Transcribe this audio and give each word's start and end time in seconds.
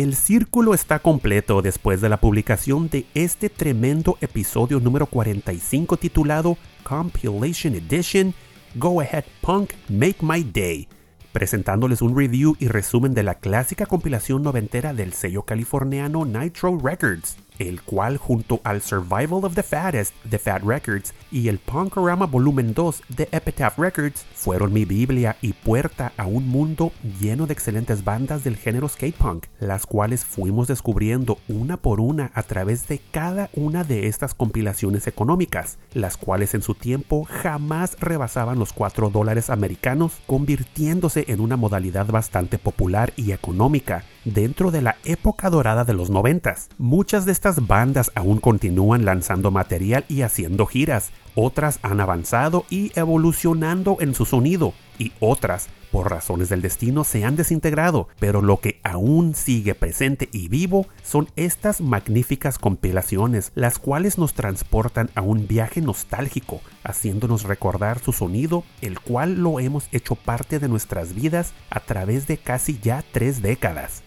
El 0.00 0.14
círculo 0.14 0.74
está 0.74 1.00
completo 1.00 1.60
después 1.60 2.00
de 2.00 2.08
la 2.08 2.20
publicación 2.20 2.88
de 2.88 3.04
este 3.14 3.50
tremendo 3.50 4.16
episodio 4.20 4.78
número 4.78 5.06
45 5.06 5.96
titulado 5.96 6.56
Compilation 6.84 7.74
Edition 7.74 8.32
Go 8.76 9.00
Ahead 9.00 9.24
Punk 9.40 9.72
Make 9.88 10.18
My 10.20 10.44
Day, 10.44 10.86
presentándoles 11.32 12.00
un 12.00 12.16
review 12.16 12.54
y 12.60 12.68
resumen 12.68 13.12
de 13.12 13.24
la 13.24 13.34
clásica 13.40 13.86
compilación 13.86 14.44
noventera 14.44 14.94
del 14.94 15.14
sello 15.14 15.42
californiano 15.42 16.24
Nitro 16.24 16.78
Records, 16.80 17.36
el 17.58 17.82
cual 17.82 18.16
junto 18.16 18.60
al 18.64 18.82
Survival 18.82 19.44
of 19.44 19.54
the 19.54 19.62
Fattest 19.62 20.14
de 20.24 20.38
Fat 20.38 20.62
Records 20.62 21.14
y 21.30 21.48
el 21.48 21.58
Punkorama 21.58 22.26
Volumen 22.26 22.74
2 22.74 23.02
de 23.08 23.28
Epitaph 23.32 23.78
Records 23.78 24.24
fueron 24.34 24.72
mi 24.72 24.84
Biblia 24.84 25.36
y 25.42 25.52
puerta 25.52 26.12
a 26.16 26.26
un 26.26 26.48
mundo 26.48 26.92
lleno 27.20 27.46
de 27.46 27.52
excelentes 27.52 28.04
bandas 28.04 28.44
del 28.44 28.56
género 28.56 28.88
skate 28.88 29.16
punk, 29.16 29.46
las 29.60 29.86
cuales 29.86 30.24
fuimos 30.24 30.68
descubriendo 30.68 31.38
una 31.48 31.76
por 31.76 32.00
una 32.00 32.30
a 32.34 32.42
través 32.42 32.88
de 32.88 33.00
cada 33.10 33.50
una 33.54 33.84
de 33.84 34.06
estas 34.06 34.34
compilaciones 34.34 35.06
económicas, 35.06 35.78
las 35.94 36.16
cuales 36.16 36.54
en 36.54 36.62
su 36.62 36.74
tiempo 36.74 37.24
jamás 37.24 37.96
rebasaban 38.00 38.58
los 38.58 38.72
4 38.72 39.10
dólares 39.10 39.50
americanos, 39.50 40.20
convirtiéndose 40.26 41.24
en 41.28 41.40
una 41.40 41.56
modalidad 41.56 42.06
bastante 42.06 42.58
popular 42.58 43.12
y 43.16 43.32
económica 43.32 44.04
dentro 44.32 44.70
de 44.70 44.82
la 44.82 44.96
época 45.04 45.50
dorada 45.50 45.84
de 45.84 45.94
los 45.94 46.10
noventas. 46.10 46.68
Muchas 46.78 47.24
de 47.24 47.32
estas 47.32 47.66
bandas 47.66 48.10
aún 48.14 48.38
continúan 48.38 49.04
lanzando 49.04 49.50
material 49.50 50.04
y 50.08 50.22
haciendo 50.22 50.66
giras, 50.66 51.10
otras 51.34 51.78
han 51.82 52.00
avanzado 52.00 52.64
y 52.68 52.92
evolucionando 52.98 53.98
en 54.00 54.14
su 54.14 54.24
sonido, 54.24 54.74
y 54.98 55.12
otras, 55.20 55.68
por 55.92 56.10
razones 56.10 56.48
del 56.48 56.60
destino, 56.60 57.04
se 57.04 57.24
han 57.24 57.36
desintegrado, 57.36 58.08
pero 58.18 58.42
lo 58.42 58.60
que 58.60 58.80
aún 58.82 59.34
sigue 59.34 59.74
presente 59.74 60.28
y 60.32 60.48
vivo 60.48 60.86
son 61.02 61.28
estas 61.36 61.80
magníficas 61.80 62.58
compilaciones, 62.58 63.52
las 63.54 63.78
cuales 63.78 64.18
nos 64.18 64.34
transportan 64.34 65.10
a 65.14 65.22
un 65.22 65.46
viaje 65.46 65.80
nostálgico, 65.80 66.60
haciéndonos 66.82 67.44
recordar 67.44 68.00
su 68.00 68.12
sonido, 68.12 68.64
el 68.80 68.98
cual 69.00 69.36
lo 69.36 69.60
hemos 69.60 69.88
hecho 69.92 70.16
parte 70.16 70.58
de 70.58 70.68
nuestras 70.68 71.14
vidas 71.14 71.52
a 71.70 71.80
través 71.80 72.26
de 72.26 72.36
casi 72.36 72.78
ya 72.80 73.04
tres 73.12 73.40
décadas. 73.40 74.02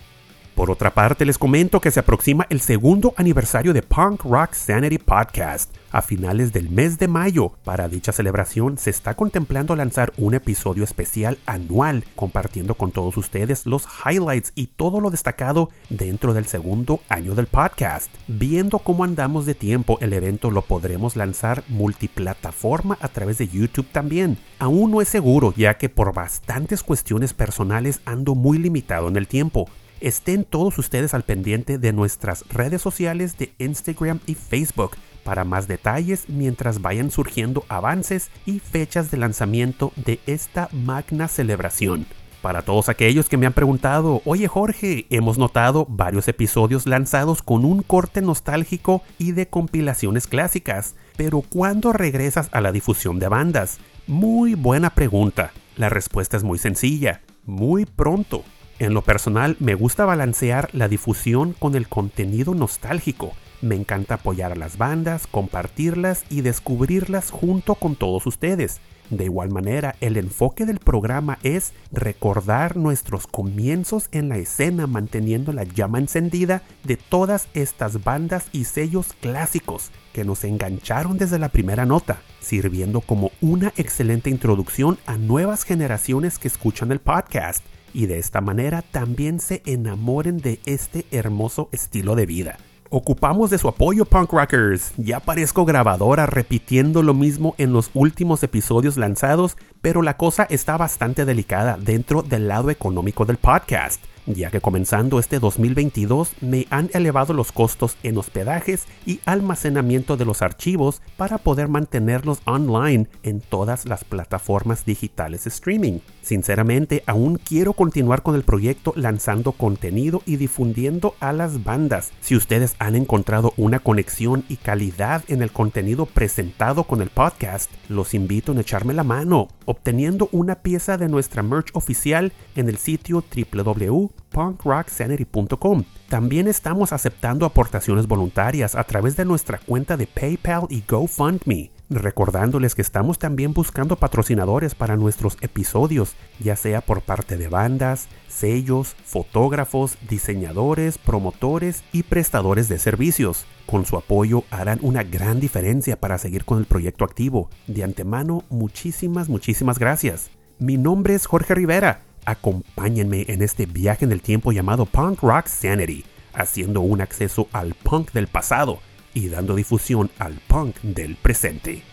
Por 0.56 0.70
otra 0.70 0.94
parte, 0.94 1.26
les 1.26 1.38
comento 1.38 1.80
que 1.80 1.92
se 1.92 2.02
aproxima 2.02 2.46
el 2.50 2.60
segundo 2.60 3.14
aniversario 3.18 3.74
de 3.74 3.82
Punk 3.82 4.24
Rock 4.24 4.54
Sanity 4.54 4.98
Podcast. 4.98 5.74
A 5.94 6.02
finales 6.02 6.54
del 6.54 6.70
mes 6.70 6.98
de 7.00 7.08
mayo, 7.08 7.54
para 7.66 7.90
dicha 7.90 8.12
celebración, 8.12 8.78
se 8.78 8.90
está 8.90 9.14
contemplando 9.16 9.76
lanzar 9.76 10.14
un 10.18 10.34
episodio 10.34 10.84
especial 10.84 11.38
anual, 11.46 12.06
compartiendo 12.16 12.76
con 12.76 12.92
todos 12.92 13.18
ustedes 13.18 13.66
los 13.66 13.88
highlights 14.06 14.54
y 14.56 14.68
todo 14.68 15.02
lo 15.02 15.10
destacado 15.10 15.70
dentro 15.90 16.34
del 16.34 16.46
segundo 16.46 17.02
año 17.10 17.36
del 17.36 17.48
podcast. 17.48 18.10
Viendo 18.28 18.80
cómo 18.80 19.04
andamos 19.04 19.46
de 19.46 19.56
tiempo, 19.56 19.98
el 20.00 20.14
evento 20.14 20.52
lo 20.52 20.62
podremos 20.62 21.16
lanzar 21.16 21.64
multiplataforma 21.68 22.98
a 23.02 23.10
través 23.10 23.38
de 23.38 23.48
YouTube 23.48 23.88
también. 23.92 24.38
Aún 24.60 24.92
no 24.92 25.02
es 25.02 25.10
seguro, 25.10 25.54
ya 25.58 25.78
que 25.78 25.90
por 25.90 26.14
bastantes 26.14 26.84
cuestiones 26.84 27.34
personales 27.34 28.00
ando 28.06 28.36
muy 28.36 28.58
limitado 28.58 29.10
en 29.10 29.18
el 29.18 29.28
tiempo, 29.28 29.68
estén 30.02 30.44
todos 30.44 30.78
ustedes 30.78 31.14
al 31.14 31.24
pendiente 31.24 31.78
de 31.78 31.94
nuestras 31.94 32.44
redes 32.50 32.82
sociales 32.82 33.38
de 33.38 33.54
Instagram 33.60 34.20
y 34.26 34.36
Facebook 34.36 34.98
para 35.24 35.44
más 35.46 35.68
detalles 35.68 36.28
mientras 36.28 36.82
vayan 36.82 37.12
surgiendo 37.12 37.64
avances 37.70 38.30
y 38.46 38.60
fechas 38.60 39.12
de 39.12 39.18
lanzamiento 39.18 39.94
de 39.96 40.20
esta 40.26 40.68
magna 40.72 41.28
celebración. 41.28 42.06
Para 42.42 42.64
todos 42.64 42.90
aquellos 42.90 43.30
que 43.30 43.38
me 43.38 43.46
han 43.46 43.54
preguntado, 43.54 44.24
oye 44.26 44.48
Jorge, 44.48 45.06
hemos 45.12 45.38
notado 45.38 45.86
varios 45.88 46.28
episodios 46.28 46.88
lanzados 46.88 47.44
con 47.44 47.66
un 47.66 47.84
corte 47.84 48.22
nostálgico 48.22 49.04
y 49.20 49.34
de 49.34 49.48
compilaciones 49.48 50.26
clásicas, 50.26 50.96
pero 51.18 51.42
¿cuándo 51.42 51.94
regresas 51.94 52.50
a 52.52 52.62
la 52.62 52.72
difusión 52.72 53.20
de 53.20 53.28
bandas? 53.28 53.78
Muy 54.08 54.56
buena 54.56 54.90
pregunta. 54.90 55.52
La 55.78 55.90
respuesta 55.90 56.36
es 56.36 56.44
muy 56.44 56.58
sencilla, 56.58 57.22
muy 57.46 57.86
pronto. 57.86 58.44
En 58.82 58.96
lo 58.96 59.04
personal, 59.04 59.58
me 59.60 59.76
gusta 59.76 60.06
balancear 60.06 60.70
la 60.74 60.88
difusión 60.88 61.54
con 61.54 61.76
el 61.76 61.88
contenido 61.88 62.56
nostálgico. 62.56 63.34
Me 63.62 63.76
encanta 63.76 64.16
apoyar 64.16 64.52
a 64.54 64.56
las 64.56 64.78
bandas, 64.78 65.28
compartirlas 65.28 66.24
y 66.30 66.42
descubrirlas 66.42 67.30
junto 67.30 67.76
con 67.76 67.96
todos 67.96 68.26
ustedes. 68.26 68.82
De 69.12 69.26
igual 69.26 69.50
manera, 69.50 69.96
el 70.00 70.16
enfoque 70.16 70.66
del 70.66 70.80
programa 70.80 71.38
es 71.44 71.74
recordar 71.92 72.78
nuestros 72.78 73.28
comienzos 73.28 74.08
en 74.14 74.30
la 74.30 74.38
escena 74.38 74.88
manteniendo 74.88 75.52
la 75.52 75.66
llama 75.66 76.00
encendida 76.00 76.64
de 76.86 76.96
todas 76.96 77.50
estas 77.54 78.04
bandas 78.04 78.46
y 78.54 78.64
sellos 78.64 79.14
clásicos 79.20 79.92
que 80.14 80.24
nos 80.24 80.44
engancharon 80.44 81.18
desde 81.18 81.40
la 81.40 81.50
primera 81.50 81.86
nota, 81.86 82.22
sirviendo 82.40 83.02
como 83.02 83.32
una 83.42 83.74
excelente 83.76 84.30
introducción 84.30 84.98
a 85.06 85.18
nuevas 85.18 85.66
generaciones 85.66 86.40
que 86.40 86.48
escuchan 86.48 86.92
el 86.92 87.00
podcast 87.00 87.64
y 87.94 88.06
de 88.06 88.18
esta 88.18 88.40
manera 88.40 88.82
también 88.82 89.42
se 89.42 89.62
enamoren 89.66 90.38
de 90.38 90.62
este 90.66 91.06
hermoso 91.12 91.68
estilo 91.74 92.16
de 92.16 92.26
vida. 92.26 92.58
Ocupamos 92.94 93.50
de 93.50 93.58
su 93.58 93.70
apoyo, 93.70 94.04
punk 94.04 94.34
rockers. 94.34 94.92
Ya 94.98 95.22
parezco 95.22 95.64
grabadora 95.64 96.26
repitiendo 96.26 97.04
lo 97.04 97.14
mismo 97.14 97.56
en 97.58 97.72
los 97.72 97.90
últimos 97.94 98.44
episodios 98.44 98.98
lanzados, 98.98 99.56
pero 99.82 100.02
la 100.02 100.18
cosa 100.18 100.44
está 100.50 100.76
bastante 100.76 101.24
delicada 101.24 101.78
dentro 101.80 102.22
del 102.22 102.50
lado 102.50 102.70
económico 102.70 103.24
del 103.24 103.38
podcast 103.38 104.04
ya 104.26 104.52
que 104.52 104.62
comenzando 104.62 105.20
este 105.20 105.40
2022 105.40 106.34
me 106.42 106.68
han 106.70 106.90
elevado 106.94 107.34
los 107.34 107.52
costos 107.52 107.98
en 108.04 108.18
hospedajes 108.18 108.86
y 109.06 109.20
almacenamiento 109.26 110.18
de 110.18 110.26
los 110.26 110.42
archivos 110.42 111.02
para 111.18 111.38
poder 111.38 111.68
mantenerlos 111.68 112.42
online 112.46 113.08
en 113.24 113.42
todas 113.42 113.86
las 113.86 114.04
plataformas 114.04 114.86
digitales 114.86 115.46
de 115.46 115.50
streaming. 115.50 116.00
Sinceramente, 116.22 117.04
aún 117.08 117.38
quiero 117.38 117.74
continuar 117.74 118.22
con 118.22 118.36
el 118.36 118.44
proyecto 118.44 118.94
lanzando 118.96 119.52
contenido 119.52 120.22
y 120.26 120.38
difundiendo 120.38 121.16
a 121.20 121.34
las 121.34 121.64
bandas. 121.64 122.12
Si 122.22 122.36
ustedes 122.36 122.76
han 122.80 122.96
encontrado 122.96 123.54
una 123.58 123.80
conexión 123.80 124.46
y 124.50 124.58
calidad 124.58 125.24
en 125.28 125.42
el 125.42 125.52
contenido 125.52 126.06
presentado 126.06 126.84
con 126.84 127.02
el 127.02 127.10
podcast, 127.10 127.72
los 127.90 128.14
invito 128.14 128.52
a 128.52 128.62
echarme 128.62 128.94
la 128.94 129.04
mano, 129.04 129.48
obteniendo 129.66 130.30
una 130.32 130.56
pieza 130.56 130.98
de 130.98 131.10
nuestra 131.10 131.44
merch 131.44 131.70
oficial 131.74 132.32
en 132.56 132.70
el 132.70 132.78
sitio 132.78 133.24
www 133.24 134.12
punkrocksanity.com. 134.32 135.84
También 136.10 136.48
estamos 136.48 136.94
aceptando 136.94 137.46
aportaciones 137.46 138.08
voluntarias 138.08 138.76
a 138.76 138.84
través 138.84 139.16
de 139.16 139.26
nuestra 139.26 139.60
cuenta 139.60 139.98
de 139.98 140.08
PayPal 140.08 140.66
y 140.70 140.84
GoFundMe. 140.88 141.81
Recordándoles 141.92 142.74
que 142.74 142.82
estamos 142.82 143.20
también 143.20 143.54
buscando 143.54 143.98
patrocinadores 143.98 144.76
para 144.76 144.96
nuestros 144.96 145.38
episodios, 145.42 146.16
ya 146.40 146.56
sea 146.56 146.82
por 146.82 147.02
parte 147.02 147.36
de 147.36 147.50
bandas, 147.50 148.08
sellos, 148.30 148.96
fotógrafos, 149.04 149.98
diseñadores, 150.10 150.98
promotores 150.98 151.84
y 151.92 152.04
prestadores 152.04 152.70
de 152.70 152.80
servicios. 152.80 153.46
Con 153.66 153.86
su 153.86 153.98
apoyo 153.98 154.46
harán 154.52 154.80
una 154.82 155.04
gran 155.04 155.42
diferencia 155.42 156.00
para 156.00 156.18
seguir 156.18 156.46
con 156.46 156.60
el 156.60 156.66
proyecto 156.66 157.04
activo. 157.04 157.50
De 157.68 157.84
antemano, 157.84 158.46
muchísimas, 158.50 159.28
muchísimas 159.28 159.78
gracias. 159.78 160.32
Mi 160.60 160.78
nombre 160.78 161.14
es 161.14 161.26
Jorge 161.26 161.54
Rivera 161.54 162.04
Acompáñenme 162.26 163.26
en 163.28 163.42
este 163.42 163.66
viaje 163.66 164.06
en 164.06 164.12
el 164.12 164.22
tiempo 164.22 164.52
llamado 164.52 164.86
Punk 164.86 165.22
Rock 165.22 165.48
Sanity, 165.48 166.06
haciendo 166.34 166.82
un 166.82 167.02
acceso 167.02 167.48
al 167.52 167.74
punk 167.74 168.12
del 168.12 168.28
pasado 168.28 168.80
y 169.14 169.30
dando 169.30 169.56
difusión 169.56 170.12
al 170.20 170.40
punk 170.48 170.80
del 170.82 171.16
presente. 171.16 171.84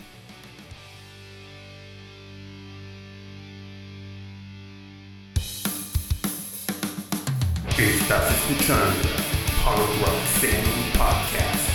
Estás 7.78 8.28
escuchando 8.32 9.08
Rock 9.64 9.88
Podcast. 10.98 11.68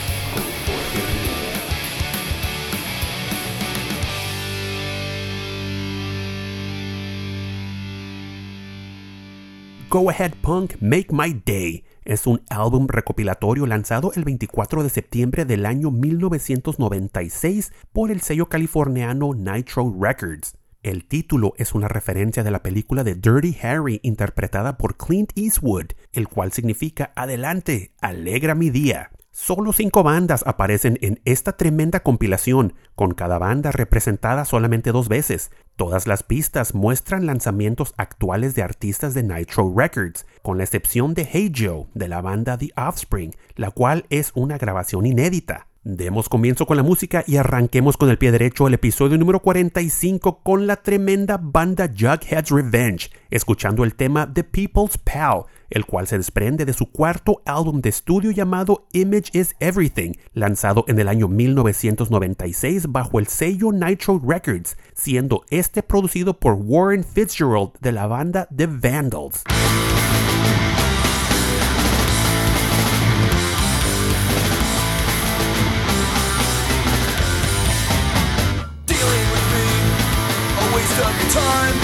Go 9.90 10.10
Ahead 10.10 10.34
Punk, 10.42 10.74
Make 10.82 11.08
My 11.12 11.42
Day 11.46 11.86
es 12.04 12.28
un 12.28 12.42
álbum 12.50 12.88
recopilatorio 12.90 13.66
lanzado 13.66 14.12
el 14.14 14.26
24 14.26 14.84
de 14.84 14.90
septiembre 14.90 15.46
del 15.46 15.66
año 15.66 15.90
1996 15.90 17.72
por 17.94 18.12
el 18.12 18.20
sello 18.20 18.50
californiano 18.50 19.34
Nitro 19.34 19.96
Records. 19.98 20.58
El 20.84 21.06
título 21.06 21.54
es 21.58 21.74
una 21.74 21.88
referencia 21.88 22.44
de 22.44 22.52
la 22.52 22.62
película 22.62 23.06
de 23.06 23.16
Dirty 23.16 23.56
Harry 23.64 24.02
interpretada 24.04 24.78
por 24.78 24.98
Clint 24.98 25.32
Eastwood, 25.34 25.94
el 26.12 26.28
cual 26.28 26.52
significa 26.52 27.14
Adelante, 27.16 27.94
alegra 28.02 28.54
mi 28.54 28.70
día. 28.70 29.10
Solo 29.32 29.72
cinco 29.72 30.04
bandas 30.04 30.44
aparecen 30.46 31.00
en 31.02 31.22
esta 31.24 31.54
tremenda 31.56 32.02
compilación, 32.02 32.74
con 32.96 33.14
cada 33.14 33.40
banda 33.40 33.72
representada 33.72 34.44
solamente 34.44 34.92
dos 34.92 35.08
veces. 35.08 35.52
Todas 35.78 36.06
las 36.06 36.22
pistas 36.22 36.76
muestran 36.76 37.26
lanzamientos 37.28 37.94
actuales 37.96 38.54
de 38.54 38.64
artistas 38.64 39.14
de 39.14 39.24
Nitro 39.24 39.74
Records, 39.74 40.26
con 40.42 40.58
la 40.58 40.66
excepción 40.66 41.14
de 41.14 41.24
Hey 41.32 41.50
Joe 41.56 41.88
de 41.94 42.10
la 42.10 42.22
banda 42.22 42.58
The 42.58 42.72
Offspring, 42.76 43.34
la 43.56 43.72
cual 43.72 44.06
es 44.10 44.34
una 44.36 44.58
grabación 44.58 45.06
inédita. 45.06 45.68
Demos 45.86 46.30
comienzo 46.30 46.66
con 46.66 46.78
la 46.78 46.84
música 46.84 47.26
y 47.28 47.36
arranquemos 47.36 47.98
con 47.98 48.10
el 48.10 48.18
pie 48.18 48.32
derecho 48.32 48.68
el 48.68 48.74
episodio 48.74 49.18
número 49.18 49.42
45 49.42 50.40
con 50.42 50.66
la 50.66 50.78
tremenda 50.78 51.38
banda 51.38 51.90
Jughead's 51.90 52.52
Revenge, 52.52 53.12
escuchando 53.30 53.84
el 53.84 53.94
tema 53.94 54.34
The 54.34 54.46
People's 54.46 54.98
Pal, 54.98 55.44
el 55.70 55.86
cual 55.86 56.08
se 56.08 56.16
desprende 56.16 56.64
de 56.64 56.72
su 56.72 56.90
cuarto 56.90 57.42
álbum 57.46 57.82
de 57.82 57.90
estudio 57.90 58.32
llamado 58.32 58.88
Image 58.94 59.38
is 59.38 59.58
Everything, 59.60 60.14
lanzado 60.32 60.86
en 60.88 61.00
el 61.00 61.10
año 61.10 61.28
1996 61.28 62.90
bajo 62.90 63.20
el 63.20 63.28
sello 63.28 63.74
Nitro 63.74 64.22
Records, 64.26 64.78
siendo 64.96 65.44
este 65.50 65.84
producido 65.84 66.40
por 66.40 66.54
Warren 66.62 67.04
Fitzgerald 67.04 67.72
de 67.82 67.92
la 67.92 68.08
banda 68.08 68.48
The 68.56 68.68
Vandals. 68.68 69.44
Time. 81.32 81.76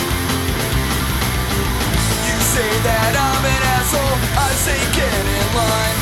You 2.27 2.38
say 2.51 2.71
that 2.83 3.13
I'm 3.15 3.44
an 3.45 3.62
asshole, 3.77 4.18
I 4.36 4.50
say 4.59 4.80
get 4.91 5.21
in 5.24 5.47
line. 5.56 6.00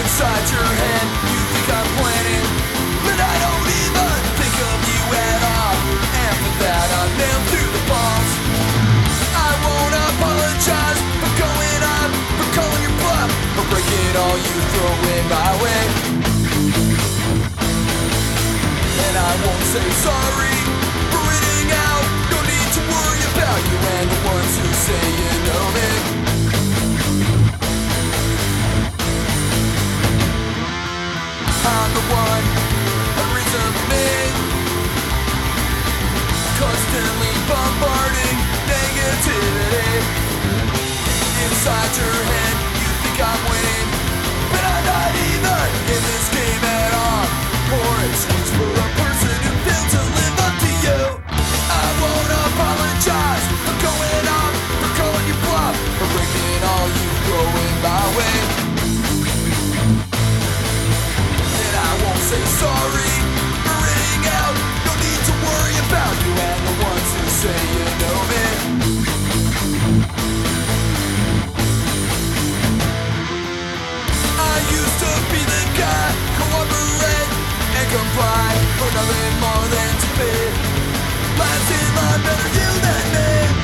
Inside 0.00 0.44
your 0.50 0.66
head, 0.66 1.06
you 1.30 1.40
think 1.54 1.66
I'm 1.70 1.88
planning, 2.00 2.46
but 3.06 3.18
I 3.20 3.34
don't 3.46 3.68
even 3.68 4.12
think 4.42 4.56
of 4.58 4.78
you 4.90 5.02
at 5.12 5.40
all. 5.44 5.76
And 6.02 6.34
for 6.40 6.54
that, 6.66 6.88
I'm 6.98 7.10
nailed 7.20 7.46
through 7.52 7.70
the 7.70 7.84
balls. 7.86 8.30
I 9.36 9.50
won't 9.62 9.94
apologize 10.10 11.00
for 11.20 11.32
going 11.36 11.82
on, 12.00 12.08
for 12.38 12.48
calling 12.58 12.82
your 12.82 12.96
bluff, 12.96 13.30
for 13.54 13.66
breaking 13.70 14.14
all 14.18 14.36
you 14.40 14.56
throw 14.72 14.94
in 15.14 15.24
my 15.30 15.50
way. 15.62 15.82
And 19.04 19.14
I 19.14 19.32
won't 19.46 19.64
say 19.70 19.86
sorry 20.02 20.85
you 23.70 23.78
and 23.96 24.08
the 24.10 24.20
ones 24.28 24.54
who 24.60 24.68
say 24.86 25.04
you 25.22 25.32
know 25.48 25.64
me. 25.76 25.88
I'm 31.68 31.90
the 31.94 32.04
one. 32.14 32.46
Constantly 36.58 37.32
bombarding 37.48 38.38
negativity. 38.72 39.90
Inside 41.44 41.92
your 41.98 42.16
head, 42.30 42.45
comply 78.16 78.56
for 78.78 78.88
nothing 78.94 79.40
more 79.40 79.66
than 79.68 79.92
to 80.00 80.08
pay. 80.16 80.48
Last 81.38 81.70
in 81.76 81.86
line, 81.96 82.22
better 82.24 82.48
you 82.56 82.70
than 82.80 83.04
me. 83.12 83.55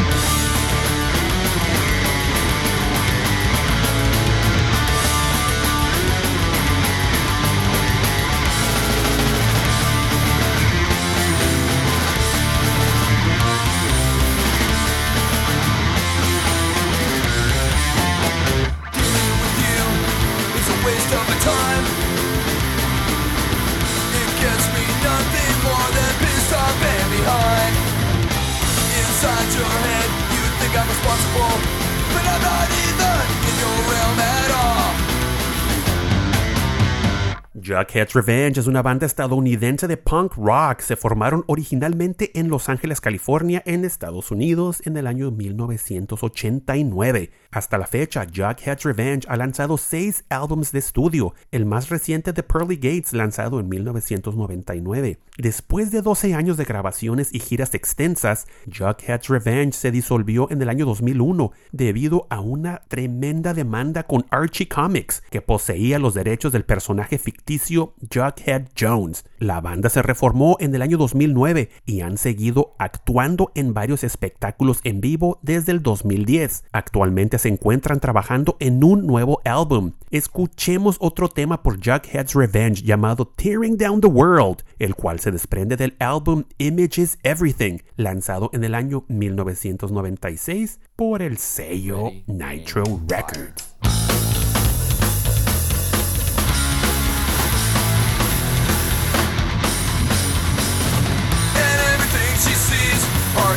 Jughead's 37.82 38.14
Revenge 38.14 38.60
es 38.60 38.66
una 38.66 38.82
banda 38.82 39.06
estadounidense 39.06 39.88
de 39.88 39.96
punk 39.96 40.34
rock. 40.36 40.80
Se 40.80 40.94
formaron 40.94 41.44
originalmente 41.48 42.38
en 42.38 42.48
Los 42.48 42.68
Ángeles, 42.68 43.00
California, 43.00 43.62
en 43.66 43.84
Estados 43.84 44.30
Unidos, 44.30 44.82
en 44.84 44.96
el 44.96 45.06
año 45.06 45.30
1989. 45.30 47.30
Hasta 47.50 47.78
la 47.78 47.86
fecha, 47.86 48.26
Jughead's 48.26 48.84
Revenge 48.84 49.26
ha 49.28 49.36
lanzado 49.36 49.78
seis 49.78 50.24
álbumes 50.28 50.72
de 50.72 50.78
estudio, 50.78 51.34
el 51.50 51.66
más 51.66 51.88
reciente 51.88 52.32
de 52.32 52.42
Pearly 52.42 52.76
Gates, 52.76 53.12
lanzado 53.12 53.58
en 53.58 53.68
1999. 53.68 55.18
Después 55.38 55.90
de 55.90 56.02
12 56.02 56.34
años 56.34 56.56
de 56.56 56.64
grabaciones 56.64 57.34
y 57.34 57.40
giras 57.40 57.74
extensas, 57.74 58.46
Jughead's 58.66 59.28
Revenge 59.28 59.72
se 59.72 59.90
disolvió 59.90 60.50
en 60.50 60.62
el 60.62 60.68
año 60.68 60.86
2001 60.86 61.52
debido 61.72 62.26
a 62.30 62.40
una 62.40 62.82
tremenda 62.88 63.54
demanda 63.54 64.04
con 64.04 64.26
Archie 64.30 64.68
Comics, 64.68 65.22
que 65.30 65.42
poseía 65.42 65.98
los 65.98 66.14
derechos 66.14 66.52
del 66.52 66.64
personaje 66.64 67.18
ficticio 67.18 67.71
Jughead 67.78 68.68
Jones. 68.78 69.24
La 69.38 69.60
banda 69.60 69.88
se 69.88 70.02
reformó 70.02 70.56
en 70.60 70.74
el 70.74 70.82
año 70.82 70.98
2009 70.98 71.70
y 71.86 72.00
han 72.00 72.18
seguido 72.18 72.74
actuando 72.78 73.50
en 73.54 73.74
varios 73.74 74.04
espectáculos 74.04 74.80
en 74.84 75.00
vivo 75.00 75.38
desde 75.42 75.72
el 75.72 75.82
2010. 75.82 76.64
Actualmente 76.72 77.38
se 77.38 77.48
encuentran 77.48 78.00
trabajando 78.00 78.56
en 78.60 78.84
un 78.84 79.06
nuevo 79.06 79.40
álbum. 79.44 79.92
Escuchemos 80.10 80.96
otro 81.00 81.28
tema 81.28 81.62
por 81.62 81.76
Jughead's 81.76 82.34
Revenge 82.34 82.82
llamado 82.82 83.26
Tearing 83.26 83.76
Down 83.76 84.00
the 84.00 84.08
World, 84.08 84.62
el 84.78 84.94
cual 84.94 85.20
se 85.20 85.32
desprende 85.32 85.76
del 85.76 85.96
álbum 85.98 86.44
Images 86.58 87.18
Everything, 87.22 87.78
lanzado 87.96 88.50
en 88.52 88.64
el 88.64 88.74
año 88.74 89.04
1996 89.08 90.80
por 90.96 91.22
el 91.22 91.38
sello 91.38 92.10
Nitro. 92.26 92.84
Records. 93.08 93.71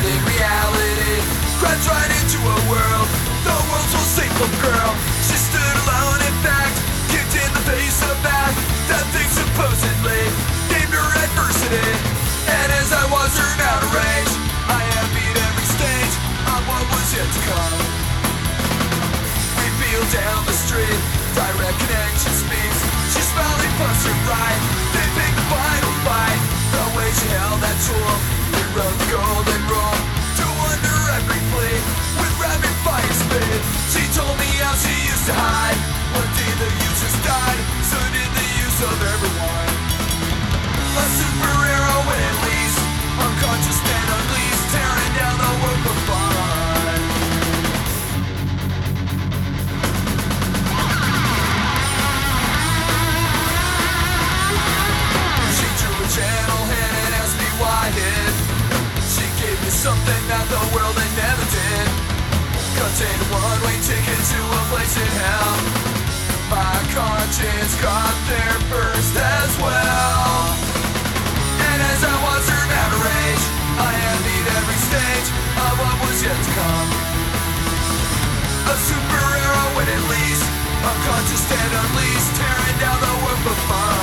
Art 0.06 0.22
reality, 0.22 1.18
crashed 1.58 1.90
right 1.90 2.12
into 2.22 2.38
a 2.38 2.58
world. 2.70 3.08
The 3.42 3.50
world's 3.50 3.90
most 3.90 4.14
safe 4.14 4.30
little 4.38 4.54
girl. 4.62 4.94
She 5.26 5.34
stood 5.34 5.76
alone, 5.82 6.20
in 6.22 6.36
fact, 6.46 6.78
kicked 7.10 7.34
in 7.34 7.50
the 7.50 7.64
face 7.66 7.98
of 8.06 8.14
that. 8.22 8.54
That 8.86 9.02
thing 9.10 9.26
supposedly 9.26 10.22
named 10.70 10.94
her 10.94 11.10
adversity. 11.26 11.90
And 12.46 12.68
as 12.78 12.94
I 12.94 13.02
was 13.10 13.34
her 13.34 13.52
out 13.66 13.82
of 13.82 13.90
range, 13.90 14.32
I 14.70 14.78
have 14.78 15.08
beat 15.10 15.36
every 15.42 15.68
stage 15.74 16.14
on 16.54 16.60
what 16.70 16.86
was 16.86 17.06
yet 17.10 17.26
to 17.26 17.40
come. 17.50 17.74
We 19.58 19.66
feel 19.82 20.02
down 20.14 20.46
the 20.46 20.54
street, 20.54 21.00
direct 21.34 21.78
connection 21.82 22.32
speaks. 22.46 22.78
She 23.10 23.22
smiling, 23.26 23.74
her 23.74 24.14
right. 24.30 24.60
They 24.94 25.06
pick 25.18 25.32
the 25.34 25.46
final 25.50 25.94
fight. 26.06 26.40
The 26.70 26.84
way 26.94 27.10
she 27.10 27.26
held 27.34 27.58
that 27.58 27.78
tool, 27.82 28.45
she 33.88 34.02
told 34.12 34.36
me 34.38 34.44
how 34.60 34.74
she 34.74 34.92
used 35.08 35.26
to 35.26 35.32
hide. 35.32 35.78
One 36.12 36.28
day 36.36 36.52
the 36.60 36.68
users 36.84 37.24
died. 37.24 37.75
Something 59.86 60.24
that 60.26 60.42
the 60.50 60.62
world 60.74 60.98
had 60.98 61.14
never 61.14 61.46
did. 61.46 61.86
Contain 62.74 63.18
one-way 63.30 63.78
ticket 63.86 64.18
to 64.18 64.40
a 64.42 64.62
place 64.66 64.98
in 64.98 65.10
hell. 65.22 65.54
My 66.50 66.74
conscience 66.90 67.78
got 67.78 68.10
there 68.26 68.58
first 68.66 69.14
as 69.14 69.52
well. 69.62 70.58
And 71.70 71.78
as 71.86 72.02
I 72.02 72.14
watched 72.18 72.50
her 72.50 72.64
never 72.66 72.98
rage, 72.98 73.44
I 73.78 73.90
envied 74.10 74.46
every 74.58 74.80
stage 74.90 75.28
of 75.54 75.72
what 75.78 75.94
was 76.02 76.18
yet 76.18 76.34
to 76.34 76.50
come. 76.58 76.90
A 78.66 78.74
superhero 78.90 79.62
would 79.78 79.86
at 79.86 80.02
least 80.10 80.44
unconscious 80.82 81.46
and 81.46 81.72
unleashed, 81.78 82.30
tearing 82.34 82.78
down 82.82 82.98
the 83.06 83.14
world 83.22 83.40
for 83.46 83.58
fun. 83.70 83.95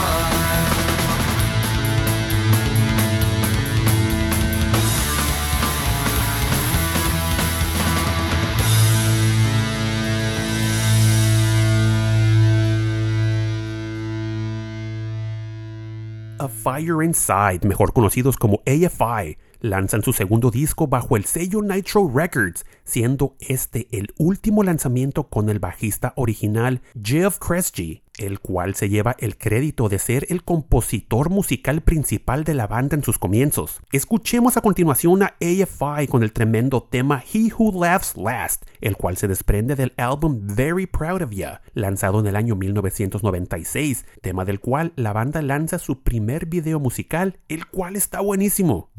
Fire 16.62 17.04
Inside, 17.04 17.68
mejor 17.68 17.94
conocidos 17.94 18.38
como 18.38 18.62
AFI, 18.66 19.38
lanzan 19.64 20.04
su 20.04 20.12
segundo 20.12 20.52
disco 20.52 20.88
bajo 20.88 21.16
el 21.16 21.24
sello 21.24 21.62
Nitro 21.62 22.12
Records, 22.14 22.66
siendo 22.84 23.38
este 23.40 23.88
el 23.92 24.14
último 24.18 24.62
lanzamiento 24.62 25.30
con 25.30 25.50
el 25.50 25.60
bajista 25.60 26.12
original 26.18 26.82
Jeff 27.02 27.40
Kresge, 27.40 28.04
el 28.18 28.42
cual 28.42 28.76
se 28.76 28.90
lleva 28.90 29.16
el 29.20 29.38
crédito 29.38 29.88
de 29.88 30.00
ser 30.00 30.28
el 30.30 30.44
compositor 30.44 31.30
musical 31.30 31.82
principal 31.82 32.44
de 32.44 32.56
la 32.56 32.68
banda 32.68 32.98
en 32.98 33.04
sus 33.04 33.18
comienzos. 33.18 33.80
Escuchemos 33.94 34.58
a 34.58 34.62
continuación 34.62 35.24
a 35.24 35.36
AFI 35.40 36.08
con 36.10 36.24
el 36.24 36.34
tremendo 36.34 36.84
tema 36.84 37.24
He 37.34 37.50
Who 37.58 37.82
Laughs 37.82 38.18
Last, 38.18 38.66
el 38.82 38.98
cual 38.98 39.16
se 39.16 39.30
desprende 39.30 39.78
del 39.78 39.94
álbum 39.96 40.42
Very 40.44 40.88
Proud 40.88 41.22
of 41.22 41.32
Ya, 41.32 41.62
lanzado 41.74 42.20
en 42.20 42.28
el 42.28 42.36
año 42.36 42.58
1996, 42.58 44.06
tema 44.22 44.44
del 44.44 44.60
cual 44.60 44.92
la 44.98 45.14
banda 45.14 45.42
lanza 45.42 45.80
su 45.80 46.04
primer 46.04 46.48
video 46.48 46.82
musical, 46.82 47.40
el 47.48 47.66
cual 47.68 47.96
está 47.96 48.20
buenísimo. 48.20 48.90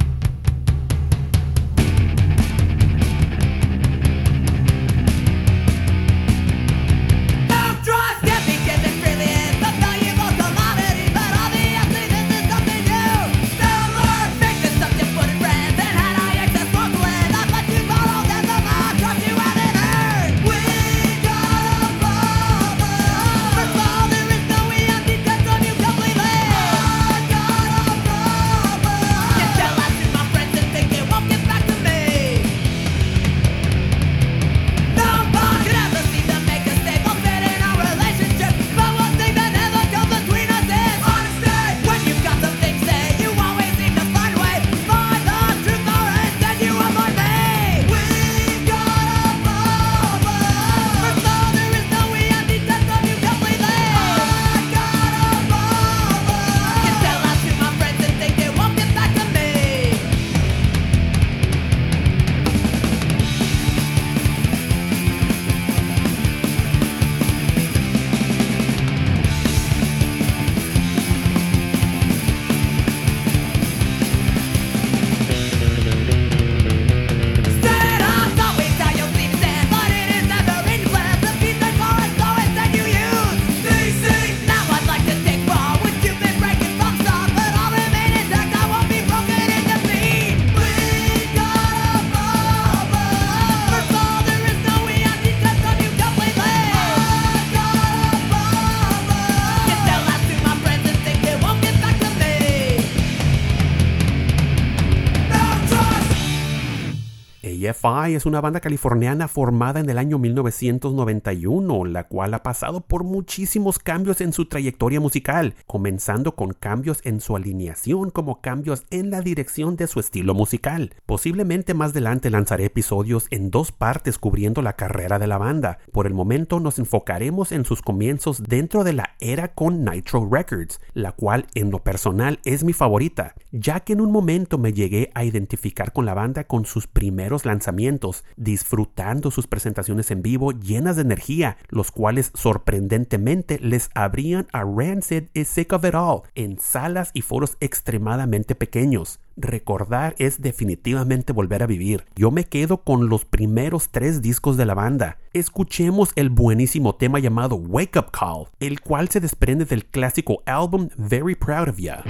Es 108.04 108.26
una 108.26 108.42
banda 108.42 108.60
californiana 108.60 109.28
formada 109.28 109.80
en 109.80 109.88
el 109.88 109.96
año 109.96 110.18
1991, 110.18 111.86
la 111.86 112.04
cual 112.04 112.34
ha 112.34 112.42
pasado 112.42 112.82
por 112.82 113.02
muchísimos 113.02 113.78
cambios 113.78 114.20
en 114.20 114.34
su 114.34 114.44
trayectoria 114.44 115.00
musical, 115.00 115.54
comenzando 115.66 116.36
con 116.36 116.52
cambios 116.52 117.00
en 117.04 117.22
su 117.22 117.34
alineación 117.34 118.10
como 118.10 118.42
cambios 118.42 118.84
en 118.90 119.10
la 119.10 119.22
dirección 119.22 119.76
de 119.76 119.86
su 119.86 120.00
estilo 120.00 120.34
musical. 120.34 120.94
Posiblemente 121.06 121.72
más 121.72 121.92
adelante 121.92 122.28
lanzaré 122.28 122.66
episodios 122.66 123.26
en 123.30 123.50
dos 123.50 123.72
partes 123.72 124.18
cubriendo 124.18 124.60
la 124.60 124.74
carrera 124.74 125.18
de 125.18 125.26
la 125.26 125.38
banda. 125.38 125.78
Por 125.90 126.06
el 126.06 126.12
momento 126.12 126.60
nos 126.60 126.78
enfocaremos 126.78 127.52
en 127.52 127.64
sus 127.64 127.80
comienzos 127.80 128.42
dentro 128.42 128.84
de 128.84 128.92
la 128.92 129.14
era 129.18 129.54
con 129.54 129.82
Nitro 129.82 130.28
Records, 130.30 130.78
la 130.92 131.12
cual 131.12 131.46
en 131.54 131.70
lo 131.70 131.82
personal 131.82 132.38
es 132.44 132.64
mi 132.64 132.74
favorita, 132.74 133.34
ya 133.50 133.80
que 133.80 133.94
en 133.94 134.02
un 134.02 134.12
momento 134.12 134.58
me 134.58 134.74
llegué 134.74 135.10
a 135.14 135.24
identificar 135.24 135.92
con 135.92 136.04
la 136.04 136.12
banda 136.12 136.44
con 136.44 136.66
sus 136.66 136.86
primeros 136.86 137.46
lanzamientos, 137.46 137.93
disfrutando 138.36 139.30
sus 139.30 139.46
presentaciones 139.46 140.10
en 140.10 140.22
vivo 140.22 140.52
llenas 140.52 140.96
de 140.96 141.02
energía, 141.02 141.56
los 141.68 141.90
cuales 141.90 142.30
sorprendentemente 142.34 143.58
les 143.60 143.90
abrían 143.94 144.46
a 144.52 144.64
Rancid 144.64 145.24
y 145.34 145.44
Sick 145.44 145.72
of 145.72 145.84
It 145.84 145.94
All 145.94 146.22
en 146.34 146.58
salas 146.58 147.10
y 147.14 147.22
foros 147.22 147.56
extremadamente 147.60 148.54
pequeños. 148.54 149.20
Recordar 149.36 150.14
es 150.18 150.40
definitivamente 150.40 151.32
volver 151.32 151.62
a 151.62 151.66
vivir. 151.66 152.04
Yo 152.14 152.30
me 152.30 152.44
quedo 152.44 152.78
con 152.78 153.08
los 153.08 153.24
primeros 153.24 153.88
tres 153.90 154.22
discos 154.22 154.56
de 154.56 154.64
la 154.64 154.74
banda. 154.74 155.18
Escuchemos 155.32 156.10
el 156.14 156.30
buenísimo 156.30 156.94
tema 156.94 157.18
llamado 157.18 157.56
Wake 157.56 157.98
Up 157.98 158.10
Call, 158.12 158.46
el 158.60 158.80
cual 158.80 159.08
se 159.08 159.20
desprende 159.20 159.64
del 159.64 159.86
clásico 159.86 160.42
álbum 160.46 160.88
Very 160.96 161.34
Proud 161.34 161.68
of 161.68 161.78
Ya. 161.78 162.04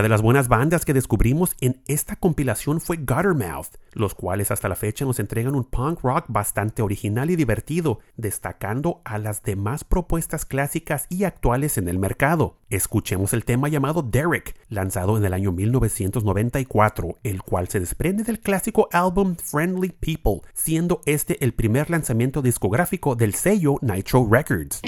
Otra 0.00 0.08
de 0.08 0.14
las 0.14 0.22
buenas 0.22 0.48
bandas 0.48 0.86
que 0.86 0.94
descubrimos 0.94 1.54
en 1.60 1.82
esta 1.86 2.16
compilación 2.16 2.80
fue 2.80 2.96
Guttermouth, 2.96 3.76
los 3.92 4.14
cuales 4.14 4.50
hasta 4.50 4.66
la 4.66 4.74
fecha 4.74 5.04
nos 5.04 5.18
entregan 5.18 5.54
un 5.54 5.64
punk 5.64 6.00
rock 6.00 6.24
bastante 6.28 6.80
original 6.80 7.28
y 7.28 7.36
divertido, 7.36 7.98
destacando 8.16 9.02
a 9.04 9.18
las 9.18 9.42
demás 9.42 9.84
propuestas 9.84 10.46
clásicas 10.46 11.04
y 11.10 11.24
actuales 11.24 11.76
en 11.76 11.86
el 11.86 11.98
mercado. 11.98 12.56
Escuchemos 12.70 13.34
el 13.34 13.44
tema 13.44 13.68
llamado 13.68 14.00
Derek, 14.00 14.56
lanzado 14.70 15.18
en 15.18 15.24
el 15.26 15.34
año 15.34 15.52
1994, 15.52 17.18
el 17.22 17.42
cual 17.42 17.68
se 17.68 17.80
desprende 17.80 18.24
del 18.24 18.40
clásico 18.40 18.88
álbum 18.92 19.36
Friendly 19.36 19.90
People, 19.90 20.48
siendo 20.54 21.02
este 21.04 21.44
el 21.44 21.52
primer 21.52 21.90
lanzamiento 21.90 22.40
discográfico 22.40 23.16
del 23.16 23.34
sello 23.34 23.76
Nitro 23.82 24.26
Records. 24.30 24.80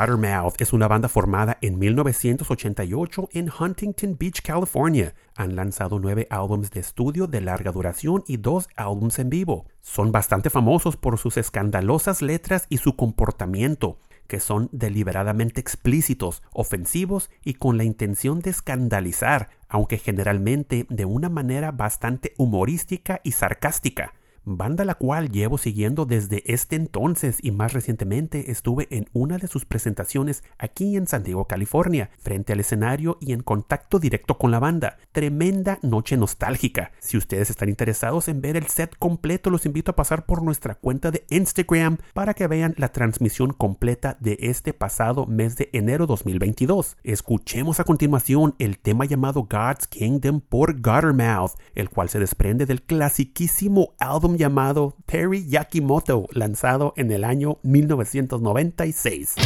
Guttermouth 0.00 0.54
es 0.58 0.72
una 0.72 0.88
banda 0.88 1.10
formada 1.10 1.58
en 1.60 1.78
1988 1.78 3.28
en 3.32 3.50
Huntington 3.50 4.16
Beach, 4.18 4.40
California. 4.40 5.14
Han 5.36 5.56
lanzado 5.56 5.98
nueve 5.98 6.26
álbumes 6.30 6.70
de 6.70 6.80
estudio 6.80 7.26
de 7.26 7.42
larga 7.42 7.70
duración 7.70 8.24
y 8.26 8.38
dos 8.38 8.70
álbumes 8.76 9.18
en 9.18 9.28
vivo. 9.28 9.66
Son 9.82 10.10
bastante 10.10 10.48
famosos 10.48 10.96
por 10.96 11.18
sus 11.18 11.36
escandalosas 11.36 12.22
letras 12.22 12.64
y 12.70 12.78
su 12.78 12.96
comportamiento, 12.96 13.98
que 14.26 14.40
son 14.40 14.70
deliberadamente 14.72 15.60
explícitos, 15.60 16.42
ofensivos 16.54 17.28
y 17.44 17.54
con 17.54 17.76
la 17.76 17.84
intención 17.84 18.40
de 18.40 18.48
escandalizar, 18.48 19.50
aunque 19.68 19.98
generalmente 19.98 20.86
de 20.88 21.04
una 21.04 21.28
manera 21.28 21.72
bastante 21.72 22.32
humorística 22.38 23.20
y 23.22 23.32
sarcástica 23.32 24.14
banda 24.44 24.84
la 24.84 24.94
cual 24.94 25.30
llevo 25.30 25.58
siguiendo 25.58 26.06
desde 26.06 26.42
este 26.46 26.76
entonces 26.76 27.38
y 27.42 27.50
más 27.50 27.72
recientemente 27.72 28.50
estuve 28.50 28.88
en 28.90 29.08
una 29.12 29.38
de 29.38 29.46
sus 29.46 29.64
presentaciones 29.64 30.42
aquí 30.58 30.96
en 30.96 31.06
San 31.06 31.22
Diego, 31.22 31.46
California, 31.46 32.10
frente 32.18 32.52
al 32.52 32.60
escenario 32.60 33.18
y 33.20 33.32
en 33.32 33.42
contacto 33.42 33.98
directo 33.98 34.38
con 34.38 34.50
la 34.50 34.58
banda. 34.58 34.98
Tremenda 35.12 35.78
noche 35.82 36.16
nostálgica. 36.16 36.92
Si 37.00 37.16
ustedes 37.16 37.50
están 37.50 37.68
interesados 37.68 38.28
en 38.28 38.40
ver 38.40 38.56
el 38.56 38.66
set 38.66 38.96
completo, 38.98 39.50
los 39.50 39.66
invito 39.66 39.90
a 39.90 39.96
pasar 39.96 40.26
por 40.26 40.42
nuestra 40.42 40.74
cuenta 40.74 41.10
de 41.10 41.24
Instagram 41.30 41.98
para 42.14 42.34
que 42.34 42.46
vean 42.46 42.74
la 42.76 42.92
transmisión 42.92 43.52
completa 43.52 44.16
de 44.20 44.38
este 44.40 44.72
pasado 44.72 45.26
mes 45.26 45.56
de 45.56 45.70
enero 45.72 46.06
2022. 46.06 46.96
Escuchemos 47.04 47.80
a 47.80 47.84
continuación 47.84 48.54
el 48.58 48.78
tema 48.78 49.04
llamado 49.04 49.46
God's 49.50 49.86
Kingdom 49.86 50.40
por 50.40 50.74
Guttermouth, 50.80 51.52
el 51.74 51.90
cual 51.90 52.08
se 52.08 52.18
desprende 52.18 52.66
del 52.66 52.82
clasiquísimo 52.82 53.94
álbum 53.98 54.29
llamado 54.38 54.96
Terry 55.06 55.48
Yakimoto, 55.48 56.26
lanzado 56.32 56.92
en 56.96 57.10
el 57.10 57.24
año 57.24 57.58
1996. 57.62 59.36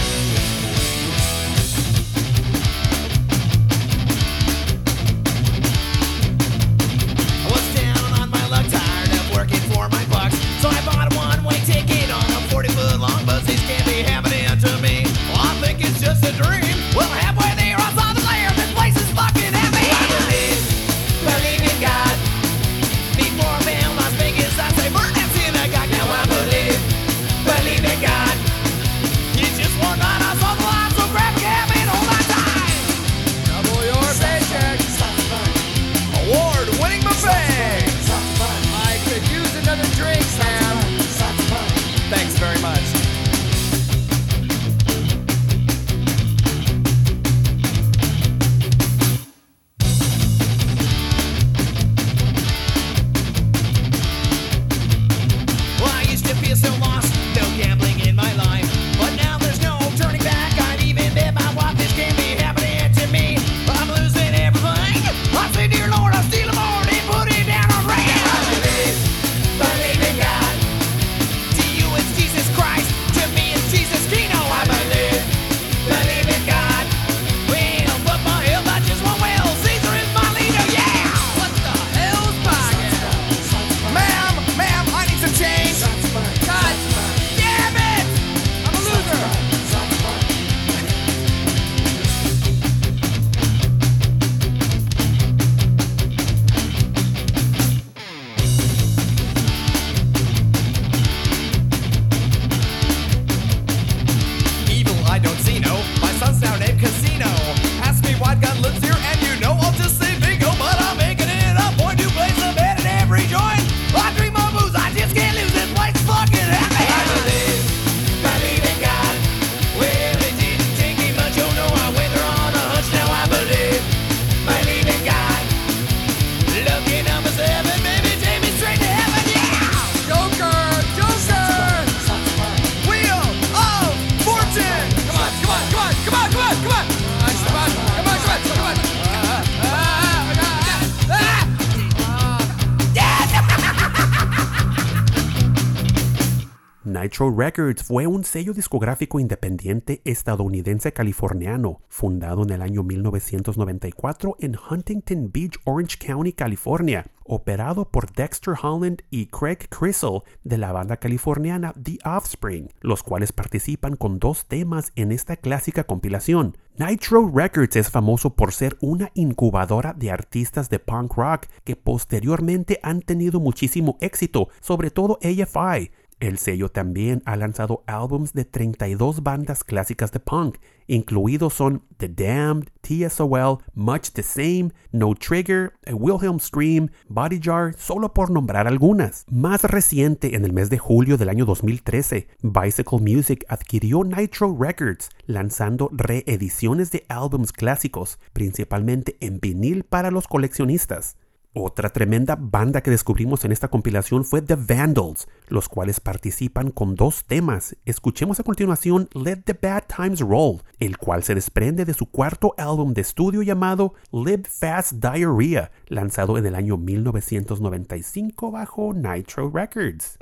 Nitro 147.14 147.30
Records 147.30 147.84
fue 147.84 148.08
un 148.08 148.24
sello 148.24 148.52
discográfico 148.52 149.20
independiente 149.20 150.02
estadounidense 150.04 150.92
californiano, 150.92 151.80
fundado 151.88 152.42
en 152.42 152.50
el 152.50 152.60
año 152.60 152.82
1994 152.82 154.34
en 154.40 154.56
Huntington 154.68 155.30
Beach, 155.32 155.56
Orange 155.62 155.96
County, 155.96 156.32
California, 156.32 157.06
operado 157.22 157.88
por 157.88 158.12
Dexter 158.12 158.54
Holland 158.60 159.02
y 159.10 159.26
Craig 159.26 159.68
Crissle 159.68 160.22
de 160.42 160.58
la 160.58 160.72
banda 160.72 160.96
californiana 160.96 161.72
The 161.80 161.98
Offspring, 162.04 162.70
los 162.80 163.04
cuales 163.04 163.30
participan 163.30 163.94
con 163.94 164.18
dos 164.18 164.46
temas 164.46 164.90
en 164.96 165.12
esta 165.12 165.36
clásica 165.36 165.84
compilación. 165.84 166.56
Nitro 166.76 167.30
Records 167.32 167.76
es 167.76 167.88
famoso 167.88 168.34
por 168.34 168.52
ser 168.52 168.76
una 168.80 169.12
incubadora 169.14 169.92
de 169.92 170.10
artistas 170.10 170.68
de 170.68 170.80
punk 170.80 171.14
rock 171.14 171.46
que 171.62 171.76
posteriormente 171.76 172.80
han 172.82 173.00
tenido 173.00 173.38
muchísimo 173.38 173.96
éxito, 174.00 174.48
sobre 174.60 174.90
todo 174.90 175.20
AFI, 175.22 175.92
el 176.24 176.38
sello 176.38 176.70
también 176.70 177.22
ha 177.26 177.36
lanzado 177.36 177.84
álbums 177.86 178.32
de 178.32 178.44
32 178.44 179.22
bandas 179.22 179.64
clásicas 179.64 180.12
de 180.12 180.20
punk, 180.20 180.58
incluidos 180.86 181.54
son 181.54 181.82
The 181.98 182.08
Damned, 182.08 182.70
TSOL, 182.80 183.58
Much 183.74 184.10
the 184.12 184.22
Same, 184.22 184.70
No 184.92 185.14
Trigger, 185.14 185.72
Wilhelm 185.90 186.40
Scream, 186.40 186.90
Body 187.08 187.40
Jar, 187.42 187.74
solo 187.76 188.12
por 188.12 188.30
nombrar 188.30 188.66
algunas. 188.66 189.24
Más 189.30 189.62
reciente, 189.64 190.34
en 190.36 190.44
el 190.44 190.52
mes 190.52 190.70
de 190.70 190.78
julio 190.78 191.16
del 191.16 191.28
año 191.28 191.44
2013, 191.44 192.28
Bicycle 192.42 192.98
Music 192.98 193.44
adquirió 193.48 194.04
Nitro 194.04 194.56
Records, 194.58 195.10
lanzando 195.26 195.90
reediciones 195.92 196.90
de 196.90 197.04
álbums 197.08 197.52
clásicos, 197.52 198.18
principalmente 198.32 199.16
en 199.20 199.40
vinil 199.40 199.84
para 199.84 200.10
los 200.10 200.26
coleccionistas. 200.28 201.16
Otra 201.56 201.90
tremenda 201.90 202.36
banda 202.36 202.80
que 202.80 202.90
descubrimos 202.90 203.44
en 203.44 203.52
esta 203.52 203.68
compilación 203.68 204.24
fue 204.24 204.42
The 204.42 204.56
Vandals, 204.56 205.28
los 205.46 205.68
cuales 205.68 206.00
participan 206.00 206.72
con 206.72 206.96
dos 206.96 207.24
temas. 207.26 207.76
Escuchemos 207.84 208.40
a 208.40 208.42
continuación 208.42 209.08
Let 209.14 209.42
the 209.44 209.52
Bad 209.52 209.84
Times 209.86 210.18
Roll, 210.18 210.62
el 210.80 210.98
cual 210.98 211.22
se 211.22 211.36
desprende 211.36 211.84
de 211.84 211.94
su 211.94 212.06
cuarto 212.06 212.56
álbum 212.58 212.92
de 212.92 213.02
estudio 213.02 213.40
llamado 213.42 213.94
Live 214.10 214.48
Fast 214.48 214.94
Diarrhea, 214.94 215.70
lanzado 215.86 216.38
en 216.38 216.46
el 216.46 216.56
año 216.56 216.76
1995 216.76 218.50
bajo 218.50 218.92
Nitro 218.92 219.48
Records. 219.48 220.18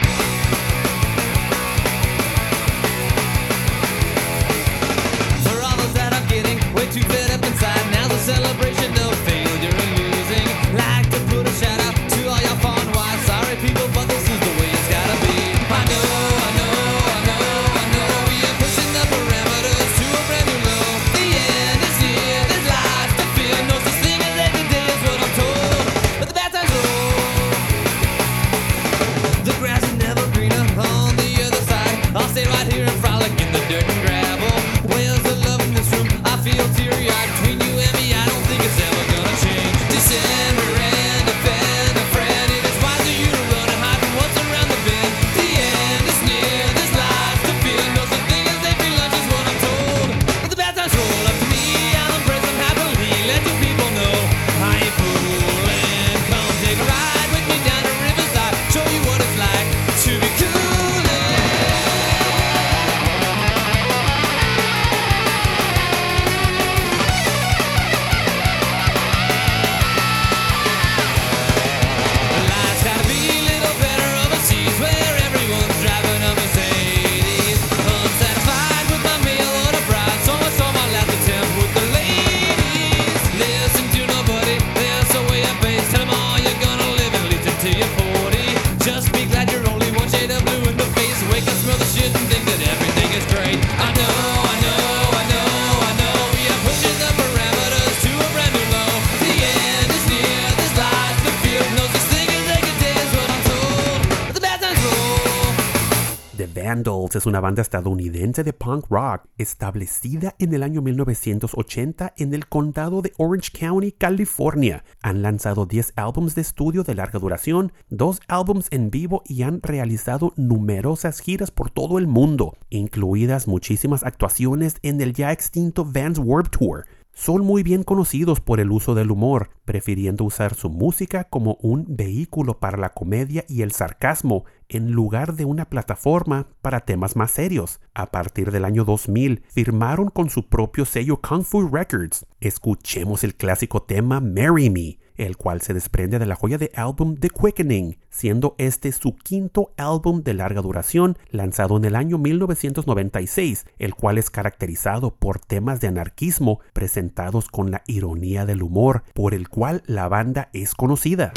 Es 107.19 107.27
una 107.27 107.41
banda 107.41 107.63
estadounidense 107.63 108.45
de 108.45 108.53
punk 108.53 108.87
rock 108.89 109.27
establecida 109.37 110.35
en 110.39 110.55
el 110.55 110.63
año 110.63 110.83
1980 110.83 112.15
en 112.17 112.35
el 112.35 112.47
condado 112.47 113.03
de 113.03 113.13
Orange 113.19 113.51
County, 113.53 113.93
California. 113.93 114.85
Han 115.03 115.23
lanzado 115.23 115.67
10 115.67 115.93
álbumes 115.97 116.35
de 116.35 116.43
estudio 116.43 116.85
de 116.85 116.95
larga 116.95 117.19
duración, 117.19 117.73
dos 117.91 118.21
álbumes 118.29 118.69
en 118.71 118.91
vivo 118.91 119.23
y 119.27 119.43
han 119.43 119.61
realizado 119.63 120.33
numerosas 120.37 121.21
giras 121.21 121.51
por 121.51 121.71
todo 121.71 121.99
el 121.99 122.07
mundo, 122.07 122.57
incluidas 122.71 123.49
muchísimas 123.49 124.05
actuaciones 124.05 124.77
en 124.83 125.01
el 125.01 125.13
ya 125.13 125.33
extinto 125.33 125.85
Vans 125.85 126.19
Warp 126.19 126.49
Tour 126.51 126.85
son 127.15 127.45
muy 127.45 127.63
bien 127.63 127.83
conocidos 127.83 128.41
por 128.41 128.61
el 128.61 128.71
uso 128.71 128.95
del 128.95 129.11
humor, 129.11 129.51
prefiriendo 129.65 130.25
usar 130.25 130.55
su 130.55 130.71
música 130.71 131.25
como 131.25 131.59
un 131.61 131.85
vehículo 131.89 132.59
para 132.59 132.79
la 132.79 132.91
comedia 132.91 133.45
y 133.49 133.63
el 133.63 133.73
sarcasmo 133.73 134.45
en 134.69 134.93
lugar 134.93 135.35
de 135.35 135.45
una 135.45 135.67
plataforma 135.67 136.49
para 136.63 136.81
temas 136.81 137.17
más 137.17 137.31
serios. 137.31 137.81
A 137.95 138.11
partir 138.11 138.51
del 138.51 138.65
año 138.65 138.85
2000 138.85 139.43
firmaron 139.49 140.09
con 140.09 140.31
su 140.31 140.49
propio 140.49 140.85
sello 140.85 141.21
Kung 141.21 141.45
Fu 141.45 141.69
Records. 141.69 142.27
Escuchemos 142.41 143.25
el 143.25 143.35
clásico 143.35 143.83
tema 143.83 144.21
Marry 144.21 144.71
Me, 144.71 144.99
el 145.17 145.37
cual 145.37 145.61
se 145.61 145.75
desprende 145.75 146.19
de 146.19 146.27
la 146.27 146.35
joya 146.35 146.59
de 146.59 146.71
álbum 146.75 147.17
The 147.17 147.31
Quickening, 147.31 147.99
siendo 148.11 148.55
este 148.59 148.93
su 148.93 149.17
quinto 149.17 149.73
álbum 149.77 150.23
de 150.23 150.35
larga 150.35 150.63
duración 150.63 151.17
lanzado 151.31 151.77
en 151.77 151.85
el 151.85 151.97
año 151.97 152.19
1996, 152.19 153.67
el 153.79 153.95
cual 153.95 154.19
es 154.19 154.31
caracterizado 154.31 155.15
por 155.15 155.39
temas 155.39 155.81
de 155.81 155.89
anarquismo 155.89 156.61
presentados 156.73 157.49
con 157.49 157.71
la 157.71 157.83
ironía 157.87 158.47
del 158.47 158.63
humor 158.63 159.05
por 159.15 159.35
el 159.35 159.49
cual 159.49 159.83
la 159.87 160.09
banda 160.09 160.49
es 160.53 160.75
conocida. 160.75 161.33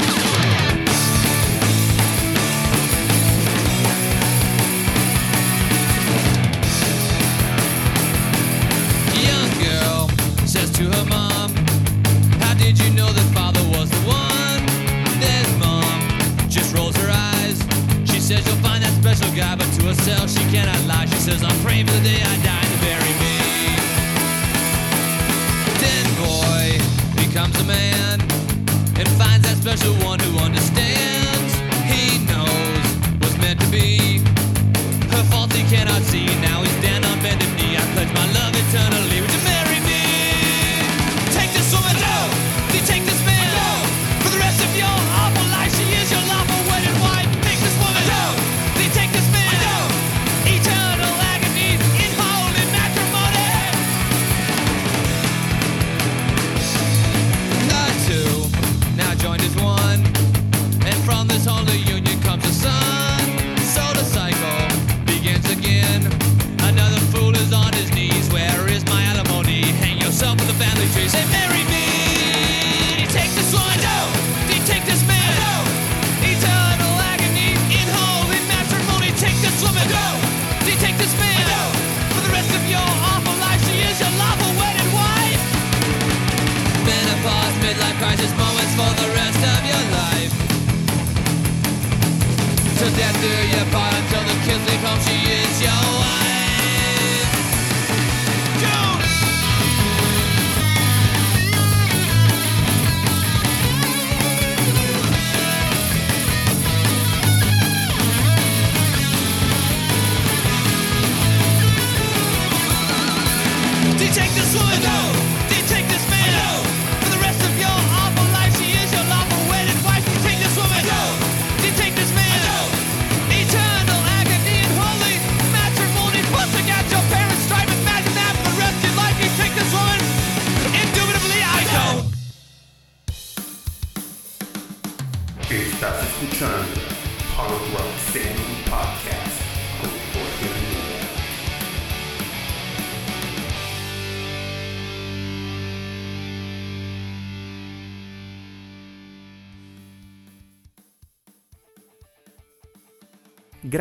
God, 19.36 19.58
but 19.58 19.70
to 19.76 19.82
herself 19.84 20.30
she 20.30 20.40
cannot 20.50 20.80
lie. 20.86 21.04
She 21.04 21.16
says, 21.16 21.44
I'm 21.44 21.60
praying 21.60 21.86
for 21.86 21.92
the 21.92 22.00
day 22.00 22.22
I 22.22 22.36
die 22.40 22.68
to 22.72 22.78
bury 22.80 23.12
me. 23.20 23.36
Then 25.76 26.04
boy 26.24 26.80
becomes 27.20 27.54
a 27.60 27.64
man 27.64 28.22
and 28.96 29.06
finds 29.20 29.44
that 29.44 29.58
special 29.60 29.92
one 30.06 30.20
who 30.20 30.38
understands. 30.38 31.52
He 31.84 32.24
knows 32.24 32.80
what's 33.20 33.36
meant 33.36 33.60
to 33.60 33.68
be. 33.68 34.24
Her 35.12 35.22
fault 35.24 35.52
he 35.52 35.64
cannot 35.68 36.00
see. 36.00 36.24
Now 36.40 36.62
he's 36.62 36.82
down 36.82 37.04
on 37.04 37.20
bended 37.20 37.52
knee. 37.56 37.76
I 37.76 37.84
pledge 37.92 38.12
my 38.14 38.32
love. 38.32 38.55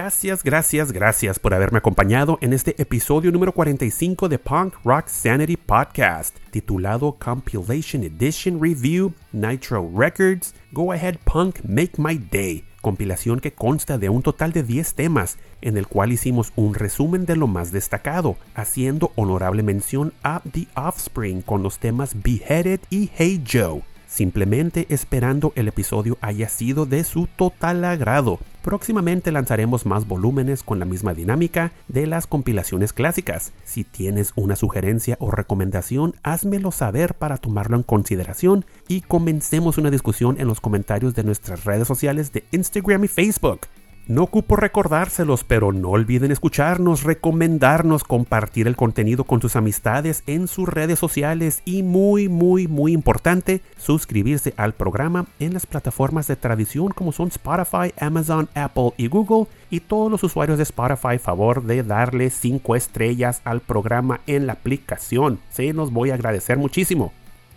Gracias, 0.06 0.44
gracias, 0.44 0.92
gracias 0.92 1.40
por 1.40 1.56
haberme 1.56 1.80
acompañado 1.80 2.38
en 2.42 2.54
este 2.54 2.80
episodio 2.80 3.32
número 3.32 3.54
45 3.54 4.30
de 4.30 4.38
Punk 4.38 4.76
Rock 4.84 5.08
Sanity 5.08 5.58
Podcast, 5.58 6.38
titulado 6.52 7.14
Compilation 7.14 8.04
Edition 8.04 8.62
Review 8.62 9.16
Nitro 9.32 9.90
Records 9.98 10.54
Go 10.72 10.92
Ahead 10.92 11.18
Punk 11.24 11.62
Make 11.64 11.94
My 11.98 12.20
Day, 12.20 12.64
compilación 12.82 13.40
que 13.40 13.54
consta 13.54 13.98
de 13.98 14.10
un 14.10 14.22
total 14.22 14.54
de 14.54 14.62
10 14.62 14.94
temas, 14.94 15.40
en 15.62 15.76
el 15.76 15.88
cual 15.88 16.12
hicimos 16.12 16.54
un 16.56 16.76
resumen 16.76 17.26
de 17.26 17.36
lo 17.36 17.48
más 17.48 17.72
destacado, 17.72 18.38
haciendo 18.54 19.12
honorable 19.16 19.64
mención 19.64 20.14
a 20.22 20.44
The 20.52 20.68
Offspring 20.76 21.42
con 21.42 21.64
los 21.64 21.80
temas 21.80 22.16
Beheaded 22.22 22.82
y 22.92 23.10
Hey 23.16 23.44
Joe 23.52 23.82
simplemente 24.16 24.86
esperando 24.88 25.52
el 25.56 25.68
episodio 25.68 26.18
haya 26.22 26.48
sido 26.48 26.86
de 26.86 27.04
su 27.04 27.28
total 27.28 27.84
agrado. 27.84 28.40
Próximamente 28.62 29.34
lanzaremos 29.34 29.86
más 29.86 30.08
volúmenes 30.08 30.64
con 30.64 30.80
la 30.80 30.86
misma 30.86 31.14
dinámica 31.14 31.74
de 31.90 32.08
las 32.08 32.26
compilaciones 32.26 32.94
clásicas. 32.94 33.52
Si 33.66 33.84
tienes 33.84 34.32
una 34.36 34.56
sugerencia 34.56 35.18
o 35.20 35.32
recomendación, 35.32 36.16
házmelo 36.24 36.72
saber 36.72 37.16
para 37.16 37.38
tomarlo 37.38 37.76
en 37.76 37.84
consideración 37.84 38.66
y 38.88 39.02
comencemos 39.02 39.78
una 39.78 39.92
discusión 39.92 40.40
en 40.40 40.48
los 40.48 40.62
comentarios 40.62 41.14
de 41.14 41.26
nuestras 41.26 41.66
redes 41.66 41.88
sociales 41.88 42.32
de 42.32 42.46
Instagram 42.52 43.04
y 43.04 43.10
Facebook. 43.10 43.68
No 44.08 44.22
ocupo 44.22 44.56
recordárselos, 44.56 45.44
pero 45.44 45.74
no 45.74 45.90
olviden 45.90 46.32
escucharnos, 46.32 47.02
recomendarnos, 47.02 48.04
compartir 48.04 48.68
el 48.68 48.76
contenido 48.76 49.24
con 49.24 49.42
sus 49.42 49.56
amistades 49.56 50.22
en 50.28 50.48
sus 50.48 50.70
redes 50.70 51.00
sociales 51.00 51.64
y 51.66 51.82
muy, 51.82 52.30
muy, 52.30 52.68
muy 52.68 52.94
importante, 52.94 53.62
suscribirse 53.78 54.54
al 54.58 54.74
programa 54.74 55.26
en 55.40 55.56
las 55.56 55.66
plataformas 55.66 56.28
de 56.28 56.36
tradición 56.36 56.90
como 56.90 57.14
son 57.14 57.30
Spotify, 57.30 57.96
Amazon, 58.00 58.48
Apple 58.54 58.92
y 58.98 59.08
Google. 59.08 59.48
Y 59.72 59.80
todos 59.80 60.12
los 60.12 60.24
usuarios 60.24 60.60
de 60.60 60.64
Spotify, 60.66 61.18
favor 61.18 61.64
de 61.64 61.82
darle 61.82 62.30
5 62.30 62.76
estrellas 62.76 63.42
al 63.44 63.62
programa 63.62 64.22
en 64.28 64.46
la 64.46 64.54
aplicación. 64.54 65.40
Se 65.50 65.74
nos 65.74 65.92
voy 65.92 66.12
a 66.12 66.14
agradecer 66.14 66.60
muchísimo. 66.60 67.12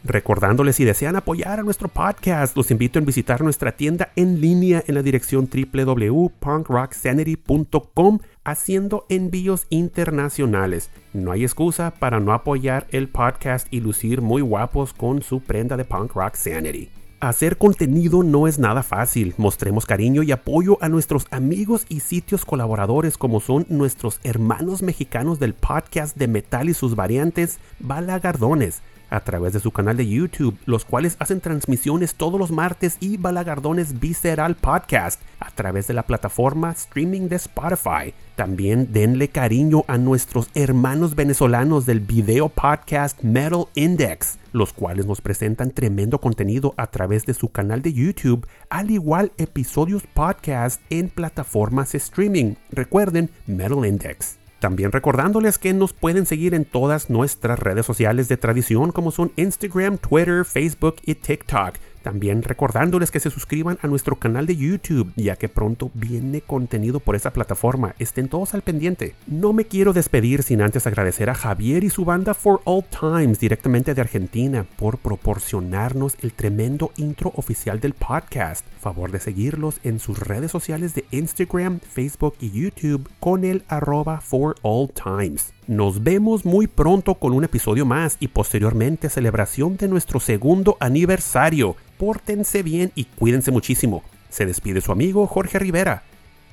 Recordándoles 0.05 0.77
si 0.77 0.85
desean 0.85 1.17
apoyar 1.17 1.59
a 1.59 1.65
nuestro 1.65 1.89
podcast, 1.89 2.57
los 2.57 2.71
invito 2.71 3.01
a 3.01 3.03
visitar 3.03 3.43
nuestra 3.43 3.73
tienda 3.73 4.13
en 4.15 4.41
línea 4.41 4.85
en 4.87 4.95
la 4.95 5.03
dirección 5.03 5.51
www.punkrocksanity.com 5.53 8.21
haciendo 8.45 9.07
envíos 9.09 9.67
internacionales. 9.71 10.91
No 11.13 11.33
hay 11.33 11.43
excusa 11.43 11.91
para 11.91 12.21
no 12.21 12.33
apoyar 12.33 12.87
el 12.91 13.09
podcast 13.09 13.67
y 13.73 13.81
lucir 13.81 14.23
muy 14.23 14.41
guapos 14.41 14.93
con 14.93 15.21
su 15.23 15.41
prenda 15.41 15.77
de 15.77 15.85
Punk 15.85 16.15
Rock 16.15 16.37
Sanity. 16.37 16.91
Hacer 17.21 17.59
contenido 17.59 18.23
no 18.23 18.47
es 18.47 18.61
nada 18.61 18.85
fácil. 18.85 19.35
Mostremos 19.37 19.85
cariño 19.85 20.23
y 20.23 20.31
apoyo 20.31 20.79
a 20.81 20.89
nuestros 20.89 21.27
amigos 21.33 21.85
y 21.89 21.99
sitios 21.99 22.45
colaboradores 22.45 23.19
como 23.19 23.41
son 23.41 23.67
nuestros 23.69 24.21
hermanos 24.23 24.83
mexicanos 24.83 25.41
del 25.41 25.55
podcast 25.55 26.17
de 26.17 26.29
metal 26.29 26.69
y 26.69 26.75
sus 26.75 26.95
variantes, 26.95 27.59
Balagardones 27.81 28.83
a 29.11 29.21
través 29.21 29.53
de 29.53 29.61
su 29.61 29.71
canal 29.71 29.97
de 29.97 30.09
YouTube, 30.09 30.59
los 30.67 30.85
cuales 30.85 31.17
hacen 31.19 31.41
transmisiones 31.41 32.15
todos 32.15 32.39
los 32.39 32.51
martes 32.51 32.97
y 33.01 33.17
Balagardones 33.17 34.01
Visceral 34.01 34.55
Podcast 34.57 35.21
a 35.41 35.51
través 35.51 35.87
de 35.87 35.95
la 35.95 36.03
plataforma 36.05 36.73
streaming 36.73 37.29
de 37.29 37.37
Spotify. 37.37 38.15
También 38.37 38.93
denle 38.93 39.29
cariño 39.29 39.85
a 39.89 39.99
nuestros 39.99 40.51
hermanos 40.55 41.15
venezolanos 41.15 41.87
del 41.87 42.01
video 42.01 42.49
podcast 42.49 43.21
Metal 43.23 43.67
Index, 43.75 44.39
los 44.53 44.73
cuales 44.73 45.07
nos 45.07 45.21
presentan 45.21 45.73
tremendo 45.73 46.21
contenido 46.21 46.75
a 46.77 46.87
través 46.87 47.27
de 47.27 47.35
su 47.35 47.49
canal 47.49 47.83
de 47.83 47.93
YouTube, 47.93 48.47
al 48.71 48.91
igual 48.91 49.33
episodios 49.39 50.05
podcast 50.15 50.81
en 50.91 51.09
plataformas 51.09 51.95
streaming. 51.95 52.55
Recuerden 52.71 53.31
Metal 53.47 53.85
Index. 53.85 54.38
También 54.61 54.91
recordándoles 54.91 55.59
que 55.59 55.73
nos 55.73 55.93
pueden 55.93 56.27
seguir 56.27 56.55
en 56.55 56.65
todas 56.65 57.11
nuestras 57.11 57.59
redes 57.59 57.87
sociales 57.87 58.29
de 58.29 58.37
tradición 58.37 58.91
como 58.91 59.13
son 59.13 59.33
Instagram, 59.37 59.99
Twitter, 59.99 60.45
Facebook 60.45 60.97
y 61.05 61.15
TikTok. 61.15 61.77
También 62.09 62.43
recordándoles 62.43 63.11
que 63.11 63.21
se 63.21 63.29
suscriban 63.29 63.79
a 63.83 63.87
nuestro 63.87 64.17
canal 64.17 64.47
de 64.47 64.57
YouTube, 64.57 65.13
ya 65.15 65.37
que 65.37 65.51
pronto 65.51 65.91
viene 65.93 66.41
contenido 66.41 67.01
por 67.01 67.17
esa 67.17 67.35
plataforma. 67.35 67.95
Estén 67.99 68.29
todos 68.29 68.55
al 68.55 68.63
pendiente. 68.63 69.15
No 69.27 69.53
me 69.53 69.67
quiero 69.67 69.93
despedir 69.93 70.43
sin 70.43 70.63
antes 70.63 70.87
agradecer 70.87 71.29
a 71.29 71.35
Javier 71.35 71.85
y 71.85 71.91
su 71.91 72.07
banda 72.07 72.33
For 72.33 72.63
All 72.65 72.83
Times, 72.83 73.39
directamente 73.39 73.93
de 73.93 74.01
Argentina, 74.01 74.65
por 74.79 74.97
proporcionarnos 74.97 76.17
el 76.23 76.33
tremendo 76.33 76.93
intro 76.97 77.31
oficial 77.37 77.79
del 77.79 77.93
podcast. 77.93 78.65
Favor 78.81 79.13
de 79.13 79.21
seguirlos 79.21 79.79
en 79.85 79.99
sus 79.99 80.19
redes 80.19 80.51
sociales 80.51 80.95
de 80.95 81.05
Instagram, 81.11 81.79
Facebook 81.81 82.37
y 82.41 82.51
YouTube 82.53 83.07
con 83.21 83.45
el 83.45 83.65
arroba 83.69 84.23
For 84.23 84.55
All 84.63 84.89
Times. 84.89 85.58
Nos 85.69 86.03
vemos 86.03 86.47
muy 86.47 86.67
pronto 86.67 87.17
con 87.17 87.35
un 87.35 87.45
episodio 87.45 87.85
más 87.85 88.17
y 88.21 88.29
posteriormente 88.29 89.11
celebración 89.11 89.77
de 89.77 89.87
nuestro 89.87 90.19
segundo 90.19 90.79
aniversario. 90.81 91.77
Pórtense 91.99 92.63
bien 92.63 92.91
y 92.95 93.05
cuídense 93.05 93.51
muchísimo. 93.51 94.03
Se 94.31 94.47
despide 94.47 94.81
su 94.81 94.93
amigo 94.93 95.27
Jorge 95.27 95.59
Rivera. 95.59 96.05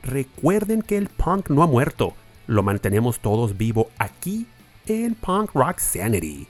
Recuerden 0.04 0.82
que 0.82 0.98
el 0.98 1.08
punk 1.08 1.50
no 1.50 1.64
ha 1.64 1.68
muerto. 1.68 2.14
Lo 2.46 2.62
mantenemos 2.62 3.20
todos 3.20 3.56
vivo 3.56 3.88
aquí 4.00 4.48
en 4.86 5.16
Punk 5.16 5.52
Rock 5.54 5.80
Sanity. 5.80 6.50